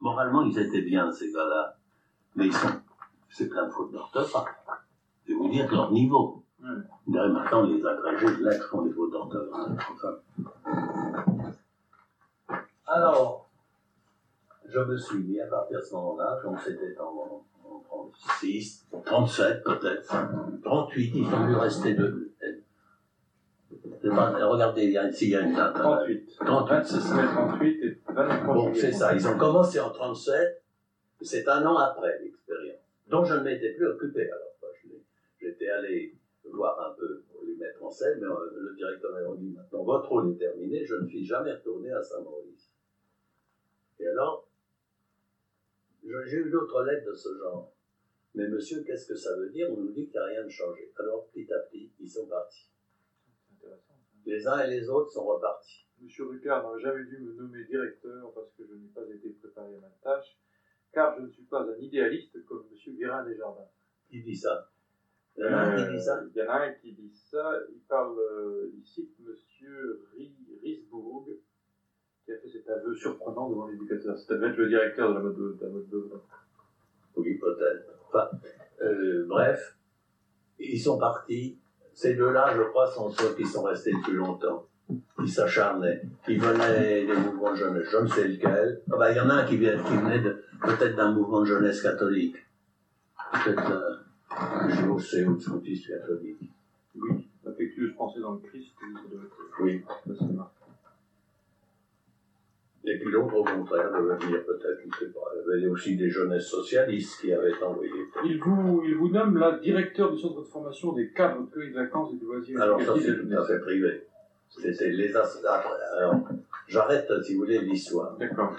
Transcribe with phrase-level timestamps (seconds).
[0.00, 1.76] Moralement, ils étaient bien, ces gars-là.
[2.34, 2.68] Mais ils sont.
[3.28, 4.46] C'est plein de fautes d'orthographe.
[5.26, 6.42] Je vais vous dire leur niveau.
[7.06, 9.70] D'ailleurs, maintenant, les agrégés de lettres font des fautes d'orthographe.
[9.92, 10.16] Enfin.
[12.86, 13.48] Alors,
[14.68, 19.64] je me suis dit, à partir de ce moment-là, donc c'était en, en 36, 37
[19.64, 20.14] peut-être,
[20.64, 22.32] 38, ils ont dû rester deux.
[24.00, 25.76] C'est Regardez, il y a, s'il y a une date.
[25.76, 25.80] hein.
[25.80, 26.36] 38.
[26.44, 27.14] 38, c'est ça.
[27.16, 28.05] mai 38 et 23
[28.46, 29.14] Bon, c'est ça.
[29.14, 30.62] Ils ont commencé en 37.
[31.20, 32.80] C'est un an après l'expérience.
[33.08, 34.22] Donc je ne m'étais plus occupé.
[34.30, 35.02] Alors, moi, je l'ai-
[35.40, 39.36] j'étais allé voir un peu pour les mettre en scène, mais euh, le directeur m'a
[39.36, 42.70] dit maintenant, votre rôle est terminé, je ne suis jamais retourné à Saint-Maurice.
[43.98, 44.48] Et alors,
[46.02, 47.72] j'ai eu d'autres lettres de ce genre.
[48.34, 49.68] Mais monsieur, qu'est-ce que ça veut dire?
[49.70, 50.92] On nous dit qu'il n'y a rien de changé.
[50.98, 52.68] Alors, petit à petit, ils sont partis.
[54.26, 55.85] Les uns et les autres sont repartis.
[56.00, 59.74] Monsieur Rucard n'aurait jamais dû me nommer directeur parce que je n'ai pas été préparé
[59.74, 60.36] à ma tâche,
[60.92, 63.66] car je ne suis pas un idéaliste comme Monsieur Guérin Desjardins.
[64.08, 64.68] Qui dit ça?
[65.36, 66.16] Il y en a un qui dit ça?
[66.18, 67.58] Euh, Il y en a un qui dit ça.
[67.70, 71.26] Il parle, euh, il cite Monsieur Ri- Risbourg,
[72.24, 74.16] qui a fait cet aveu surprenant devant l'éducateur.
[74.18, 76.08] Ça devait être le directeur de la mode de, de la mode de-
[77.16, 77.92] Oui, peut-être.
[78.08, 78.28] Enfin,
[78.82, 79.76] euh, bref,
[80.58, 81.58] ils sont partis.
[81.92, 84.66] Ces deux-là, je crois, sont ceux qui sont restés le plus longtemps,
[85.20, 88.80] qui s'acharnaient, qui venaient des mouvements de jeunesse, je ne sais lequel.
[88.92, 91.40] Ah ben, il y en a un qui, vient, qui venait de- peut-être d'un mouvement
[91.40, 92.36] de jeunesse catholique.
[93.32, 96.50] Peut-être euh, JOC ou de scoutisme catholique.
[96.94, 98.72] Oui, affectueuse pensée dans le Christ.
[99.60, 99.82] oui.
[102.88, 105.20] Et puis l'autre, au contraire, devait venir peut-être, je ne sais pas.
[105.34, 107.90] Il y avait aussi des jeunesses socialistes qui avaient envoyé.
[108.24, 112.12] Il vous, il vous nomme là directeur du centre de formation des cadres de vacances
[112.14, 114.02] et de loisirs Alors ça, c'est tout à fait privé.
[114.48, 116.28] C'était les après, Alors,
[116.66, 118.16] j'arrête, si vous voulez, l'histoire.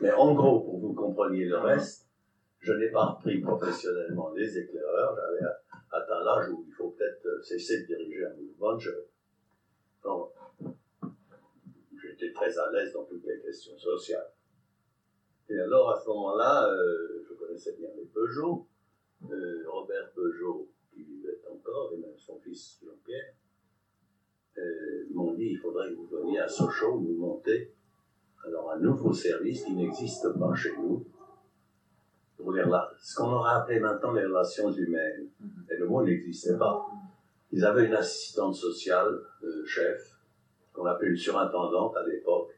[0.00, 2.06] Mais en gros, pour que vous compreniez le reste,
[2.60, 5.16] je n'ai pas repris professionnellement les éclaireurs.
[5.16, 5.52] J'avais
[5.92, 8.78] atteint l'âge où il faut peut-être euh, cesser de diriger un mouvement
[12.02, 14.30] j'étais très à l'aise dans toutes les questions sociales.
[15.48, 18.66] Et alors, à ce moment-là, euh, je connaissais bien les Peugeot.
[19.30, 23.34] Euh, Robert Peugeot, qui vivait encore, et même son fils Jean-Pierre,
[24.58, 27.72] euh, m'ont dit il faudrait que vous veniez à Sochaux, nous monter
[28.46, 31.04] alors un nouveau service qui n'existe pas chez nous,
[32.36, 32.64] pour les
[33.00, 35.28] ce qu'on aurait appelé maintenant les relations humaines.
[35.70, 36.86] Et le mot n'existait pas.
[37.50, 40.18] Ils avaient une assistante sociale, euh, chef,
[40.72, 42.54] qu'on appelait une surintendante à l'époque.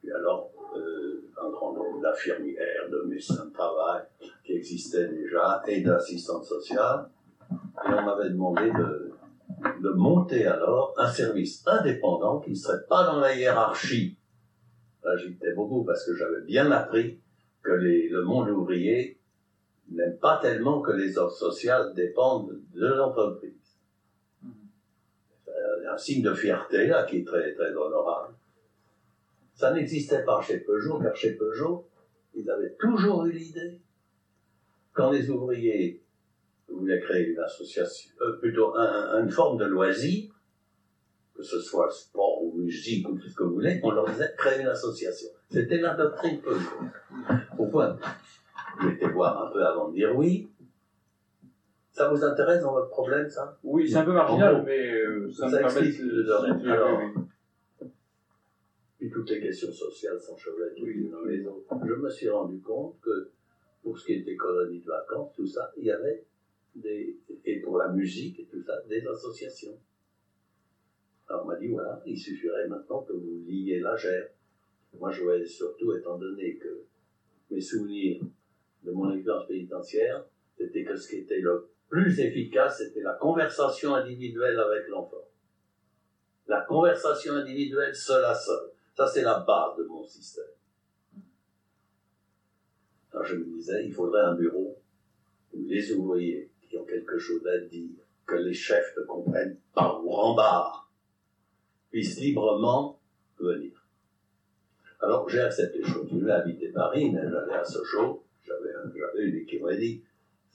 [0.00, 4.02] Puis alors, euh, un grand nombre d'infirmières, de médecins de travail
[4.44, 7.08] qui existaient déjà, et d'assistantes sociales.
[7.50, 9.03] Et on m'avait demandé de,
[9.80, 14.16] de monter alors un service indépendant qui ne serait pas dans la hiérarchie
[15.04, 17.20] Là, j'étais beaucoup parce que j'avais bien appris
[17.62, 19.18] que le monde ouvrier
[19.90, 23.52] n'aime pas tellement que les offres sociales dépendent de l'entreprise.
[25.44, 28.34] C'est un signe de fierté, là, qui est très, très honorable.
[29.54, 31.86] Ça n'existait pas chez Peugeot, car chez Peugeot,
[32.34, 33.80] ils avaient toujours eu l'idée.
[34.92, 36.02] Quand les ouvriers
[36.78, 40.30] voulaient créer une association, euh, plutôt un- une forme de loisir,
[41.34, 44.28] que ce soit sport ou musique ou tout ce que vous voulez, on leur disait
[44.28, 45.28] de créer une association.
[45.50, 47.98] C'était la doctrine point,
[48.82, 50.48] j'ai été voir un peu avant de dire oui.
[51.90, 53.56] Ça vous intéresse dans votre problème, ça?
[53.62, 56.16] Oui, c'est un peu marginal, gros, mais euh, ça, ça me permet explique de...
[56.16, 56.58] le domaine.
[56.60, 57.04] de- Alors, oui,
[57.80, 57.86] oui.
[58.98, 61.66] Puis toutes les questions sociales s'enchevêtrent les unes dans les autres.
[61.84, 63.30] Je me suis rendu compte que
[63.82, 66.24] pour ce qui était colonie de vacances, tout ça, il y avait
[66.82, 69.78] et pour la musique et tout ça, des associations.
[71.28, 74.28] Alors on m'a dit, voilà, il suffirait maintenant que vous liez la gère.
[74.98, 76.82] Moi, je voyais surtout, étant donné que
[77.50, 78.22] mes souvenirs
[78.82, 80.24] de mon expérience pénitentiaire,
[80.56, 85.28] c'était que ce qui était le plus efficace, c'était la conversation individuelle avec l'enfant.
[86.46, 88.70] La conversation individuelle seule à seule.
[88.94, 90.44] Ça, c'est la base de mon système.
[93.12, 94.76] Alors je me disais, il faudrait un bureau
[95.52, 97.88] où les ouvriers qui ont quelque chose à dire,
[98.26, 100.90] que les chefs ne comprennent pas ou rembarrent,
[101.90, 102.98] puissent librement
[103.38, 103.86] venir.
[105.00, 105.80] Alors j'ai accepté.
[105.84, 108.24] Je continuais à habiter Paris, mais j'allais à Sochaux.
[108.42, 110.02] J'avais un- j'avais une dit,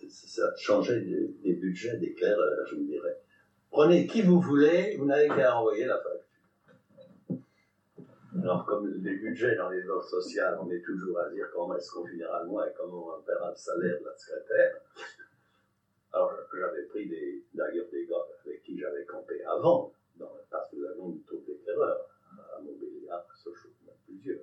[0.09, 3.17] ça changeait des, des budgets d'éclaireurs, je me dirais.
[3.71, 7.37] Prenez qui vous voulez, vous n'avez qu'à envoyer la facture.
[8.41, 11.91] Alors, comme les budgets dans les offres sociales, on est toujours à dire comment est-ce
[11.91, 14.75] qu'on finira le mois et comment on paiera le salaire de la secrétaire.
[16.13, 17.09] Alors, j'avais pris
[17.53, 19.93] d'ailleurs des gars avec qui j'avais campé avant,
[20.49, 23.69] parce que nous avions une troupe d'éclaireurs à Montbéliard, à Sochaux,
[24.07, 24.39] plusieurs.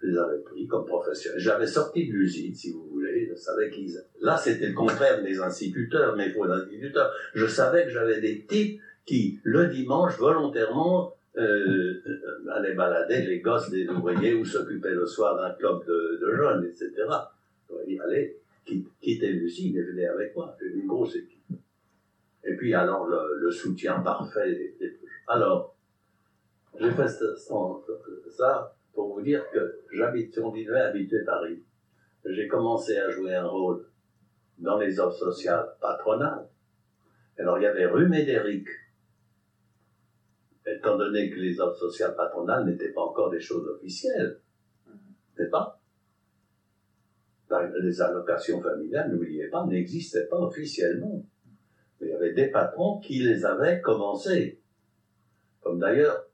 [0.00, 1.40] je les avais pris comme professionnels.
[1.40, 3.26] J'avais sorti de l'usine, si vous voulez.
[3.28, 3.92] Je savais qu'ils.
[4.20, 7.12] Là, c'était le contraire des instituteurs, mais faux instituteurs.
[7.34, 12.02] Je savais que j'avais des types qui, le dimanche, volontairement, euh,
[12.50, 16.64] allaient balader les gosses des ouvriers ou s'occupaient le soir d'un club de, de jeunes,
[16.64, 16.92] etc.
[17.86, 20.54] Ils allaient quitter l'usine et venaient avec moi.
[20.60, 21.42] J'ai une grosse équipe.
[22.44, 24.76] Et puis, alors, le, le soutien parfait.
[25.28, 25.76] Alors,
[26.78, 31.62] j'ai fait ça pour vous dire que j'habite, si on vivait habiter Paris,
[32.24, 33.86] j'ai commencé à jouer un rôle
[34.58, 36.48] dans les offres sociales patronales.
[37.38, 38.66] Alors il y avait rue Médéric,
[40.66, 44.40] étant donné que les offres sociales patronales n'étaient pas encore des choses officielles,
[45.38, 45.80] n'est pas?
[47.80, 51.24] Les allocations familiales, n'oubliez pas, n'existaient pas officiellement.
[52.00, 54.60] Mais il y avait des patrons qui les avaient commencées.
[55.60, 56.24] Comme d'ailleurs,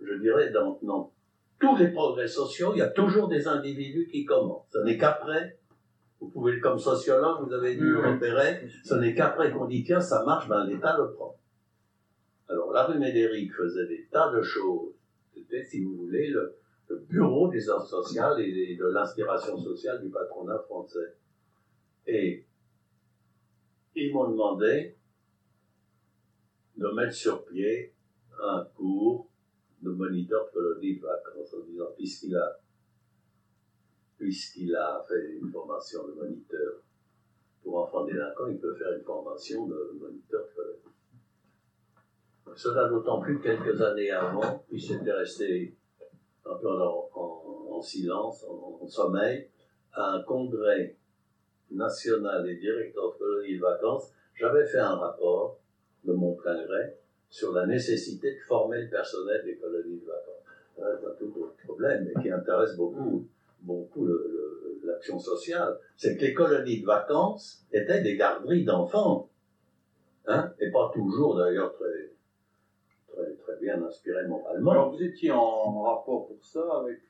[0.00, 1.12] je dirais, dans, dans
[1.58, 4.68] tous les progrès sociaux, il y a toujours des individus qui commencent.
[4.72, 5.58] Ce n'est qu'après,
[6.20, 10.00] vous pouvez, comme sociologue, vous avez dû le repérer, ce n'est qu'après qu'on dit, tiens,
[10.00, 11.36] ça marche, ben l'État le prend.
[12.48, 14.94] Alors, la rue Médéric faisait des tas de choses.
[15.34, 16.56] C'était, si vous voulez, le,
[16.94, 21.16] bureau des ordres sociales et de l'inspiration sociale du patronat français.
[22.06, 22.46] Et
[23.94, 24.96] ils m'ont demandé
[26.76, 27.92] de mettre sur pied
[28.40, 29.28] un cours
[29.82, 32.58] le moniteur de colonie de vacances en disant, puisqu'il a,
[34.16, 36.82] puisqu'il a fait une formation de moniteur
[37.62, 40.78] pour enfants délinquants, il peut faire une formation de moniteur de colonie.
[42.56, 45.76] Cela d'autant plus que quelques années avant, il s'était resté
[46.50, 49.48] un peu en, silence, en, sommeil,
[49.92, 50.96] à un congrès
[51.70, 54.12] national des directeurs de colonies de vacances.
[54.34, 55.58] J'avais fait un rapport
[56.04, 56.96] de mon plein gré
[57.28, 60.34] sur la nécessité de former le personnel des colonies de vacances.
[60.76, 63.26] C'est un tout autre problème, mais qui intéresse beaucoup,
[63.62, 64.08] beaucoup
[64.84, 65.78] l'action sociale.
[65.96, 69.28] C'est que les colonies de vacances étaient des garderies d'enfants,
[70.26, 72.10] hein, et pas toujours d'ailleurs très,
[73.18, 74.70] très, très bien inspirées moralement.
[74.70, 77.00] Alors vous étiez en rapport pour ça avec,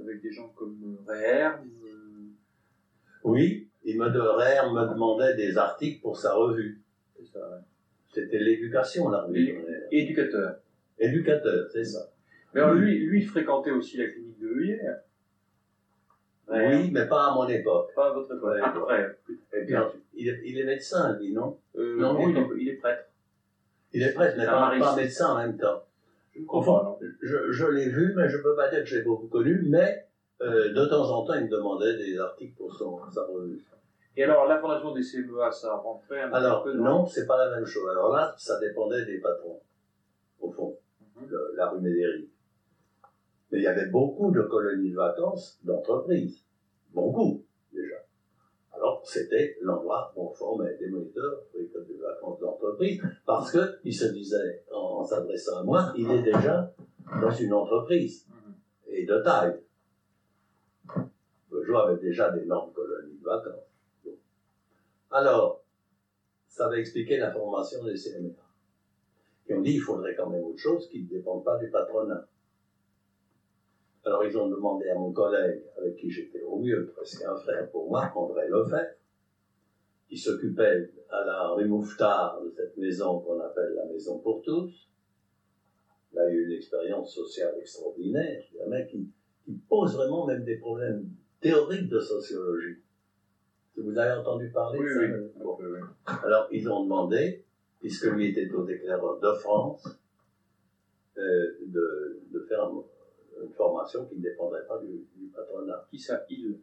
[0.00, 1.50] avec des gens comme Réher
[3.24, 6.80] Oui, il me, me demandait des articles pour sa revue.
[7.16, 7.62] C'est ça, ouais.
[8.12, 9.26] C'était l'éducation, là.
[9.90, 10.56] Éducateur.
[10.98, 12.10] Éducateur, c'est ça.
[12.54, 15.00] Mais alors, lui, lui fréquentait aussi la clinique de Heuillère.
[16.48, 17.94] Oui, mais pas à mon époque.
[17.94, 18.58] Pas à votre époque.
[18.62, 19.16] Après.
[19.54, 19.74] Et puis,
[20.14, 21.58] il est, il médecin, lui, non?
[21.76, 23.04] Euh, Non, il, est, il, est, prêtre.
[23.94, 25.82] Il est prêtre, mais pas, pas, médecin en même temps.
[26.34, 29.02] Je enfin, je, je l'ai vu, mais je ne peux pas dire que je l'ai
[29.02, 30.06] beaucoup connu, mais
[30.40, 33.62] euh, de temps en temps, il me demandait des articles pour son, sa revue.
[34.16, 36.84] Et alors, la fondation des CMEA, ça rentrait un alors, peu dans...
[36.84, 37.88] Non, c'est pas la même chose.
[37.90, 39.60] Alors là, ça dépendait des patrons,
[40.40, 40.76] au fond,
[41.16, 41.28] mhm.
[41.54, 42.28] la rue Médéric.
[43.50, 46.44] Mais il y avait beaucoup de colonies de vacances d'entreprises.
[46.92, 47.44] Beaucoup.
[48.82, 54.06] Alors, c'était l'endroit où on formait des moniteurs pour de vacances d'entreprise, parce qu'il se
[54.06, 56.74] disait, en, s'adressant à moi, il est déjà
[57.20, 58.26] dans une entreprise,
[58.88, 59.60] et de taille.
[61.52, 63.70] Le joueur avait déjà d'énormes colonies de vacances.
[65.12, 65.62] Alors,
[66.48, 68.30] ça va expliquer la formation des CMA.
[69.46, 72.26] Qui ont dit qu'il faudrait quand même autre chose qui ne dépend pas du patronat.
[74.04, 77.70] Alors ils ont demandé à mon collègue, avec qui j'étais au mieux, presque un frère
[77.70, 78.96] pour moi, André Lefebvre,
[80.08, 84.88] qui s'occupait à la rue Mouffetard de cette maison qu'on appelle la maison pour tous.
[86.12, 89.08] Il a eu une expérience sociale extraordinaire, un mec qui,
[89.44, 91.08] qui pose vraiment même des problèmes
[91.40, 92.78] théoriques de sociologie.
[93.76, 95.00] Vous avez entendu parler de ça
[95.40, 95.80] oui,
[96.24, 97.44] Alors, ils ont demandé,
[97.80, 99.98] puisque lui était au déclareur de France,
[101.18, 102.70] euh, de, de, faire
[103.42, 105.86] une formation qui ne dépendrait pas du, patronat.
[105.90, 106.58] Qui ça, ils?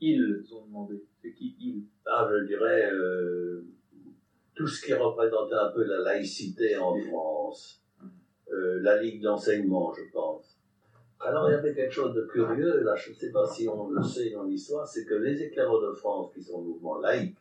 [0.00, 1.02] Ils ont demandé.
[1.22, 1.84] C'est qui ils?
[2.06, 3.64] Ah, je dirais euh,
[4.54, 7.82] tout ce qui représentait un peu la laïcité en France,
[8.52, 10.58] euh, la Ligue d'enseignement, je pense.
[11.20, 13.88] Alors il y avait quelque chose de curieux, là je ne sais pas si on
[13.88, 17.36] le sait dans l'histoire, c'est que les éclaireurs de France, qui sont mouvement laïque,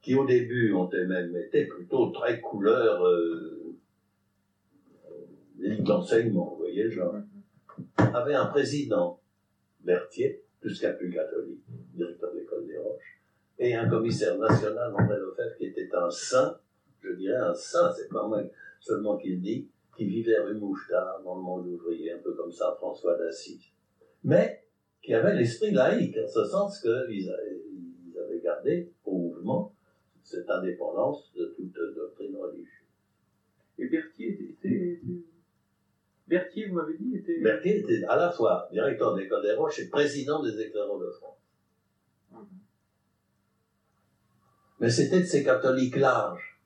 [0.00, 3.74] qui au début ont même été plutôt très couleur euh,
[5.80, 6.56] d'enseignement,
[6.90, 7.14] genre,
[7.96, 9.20] avaient un président,
[9.80, 11.62] Berthier, plus qu'un plus catholique,
[11.94, 13.20] directeur de l'école des Roches,
[13.58, 16.58] et un commissaire national, André Lefebvre, qui était un saint,
[17.00, 18.42] je dirais un saint, c'est pas moi
[18.80, 22.74] seulement qu'il dit, qui vivait rue Mouffetard, dans le monde ouvrier, un peu comme ça,
[22.78, 23.64] François d'Assise.
[24.22, 24.62] Mais
[25.02, 29.74] qui avait l'esprit laïque, en ce sens qu'ils avaient gardé au mouvement
[30.22, 32.68] cette indépendance de toute doctrine religieuse.
[33.78, 35.00] Et Berthier était,
[36.28, 37.40] Berthier, vous m'avez dit, était.
[37.40, 41.10] Berthier était à la fois directeur de l'école des Roches et président des éclaireurs de
[41.10, 41.38] France.
[44.80, 46.60] Mais c'était de ces catholiques larges.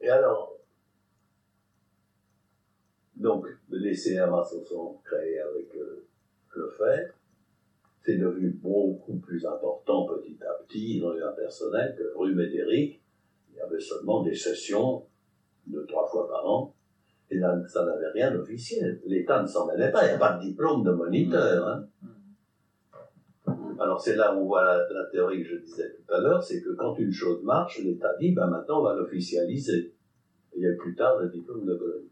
[0.00, 0.56] Et alors,
[3.16, 6.06] donc, les CMA se sont créés avec euh,
[6.54, 7.12] le fait.
[8.02, 10.96] C'est devenu beaucoup plus important petit à petit.
[10.96, 13.02] Ils ont personnel que rue Médéric,
[13.50, 15.04] il y avait seulement des sessions
[16.10, 16.74] fois par an.
[17.30, 19.00] Et là, ça n'avait rien d'officiel.
[19.06, 20.04] L'État ne s'en mêlait pas.
[20.04, 21.68] Il n'y a pas de diplôme de moniteur.
[21.68, 21.86] hein.
[22.02, 23.76] Mhm.
[23.80, 26.42] Alors c'est là où on voit la, la théorie que je disais tout à l'heure,
[26.42, 29.94] c'est que quand une chose marche, l'État dit, ben maintenant on va l'officialiser.
[30.54, 32.10] Il y a plus tard le diplôme de colonie.